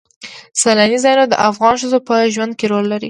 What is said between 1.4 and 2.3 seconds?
افغان ښځو په